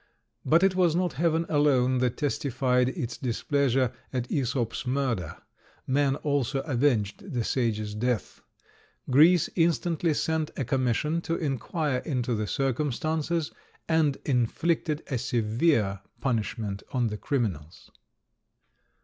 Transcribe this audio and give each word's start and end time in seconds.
But 0.43 0.63
it 0.63 0.73
was 0.73 0.95
not 0.95 1.13
Heaven 1.13 1.45
alone 1.47 1.99
that 1.99 2.17
testified 2.17 2.89
its 2.89 3.17
displeasure 3.19 3.93
at 4.11 4.27
Æsop's 4.29 4.87
murder; 4.87 5.37
man 5.85 6.15
also 6.15 6.61
avenged 6.61 7.31
the 7.33 7.43
sage's 7.43 7.93
death. 7.93 8.41
Greece 9.11 9.47
instantly 9.55 10.15
sent 10.15 10.49
a 10.57 10.65
commission 10.65 11.21
to 11.21 11.35
inquire 11.35 11.99
into 11.99 12.33
the 12.33 12.47
circumstances, 12.47 13.51
and 13.87 14.17
inflicted 14.25 15.03
a 15.05 15.19
severe 15.19 15.99
punishment 16.19 16.81
on 16.91 17.05
the 17.09 17.17
criminals. 17.17 17.91